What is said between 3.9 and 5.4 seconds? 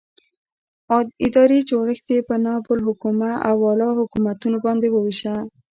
حکومتونو باندې وویشه.